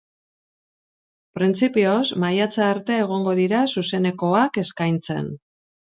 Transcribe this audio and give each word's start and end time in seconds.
Printzipioz, 1.39 2.01
maiatza 2.25 2.65
arte 2.71 2.99
egongo 3.05 3.39
dira 3.43 3.63
zuzenekoak 3.75 4.63
eskaintzen. 4.67 5.35